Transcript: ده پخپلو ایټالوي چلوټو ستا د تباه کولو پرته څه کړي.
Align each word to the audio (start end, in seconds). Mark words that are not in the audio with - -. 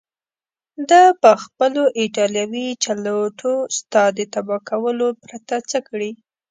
ده 0.89 1.01
پخپلو 1.23 1.83
ایټالوي 1.99 2.67
چلوټو 2.83 3.53
ستا 3.77 4.03
د 4.17 4.19
تباه 4.33 4.59
کولو 4.69 5.07
پرته 5.23 5.55
څه 5.69 5.77
کړي. 5.87 6.11